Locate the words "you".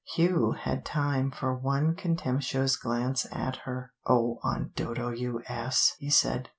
5.09-5.43